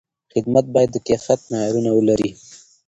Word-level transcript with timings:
خدمت 0.33 0.65
باید 0.75 0.89
د 0.93 0.97
کیفیت 1.07 1.41
معیارونه 1.51 1.89
ولري. 1.93 2.31